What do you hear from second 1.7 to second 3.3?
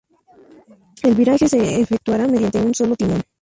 efectuaba mediante un solo timón.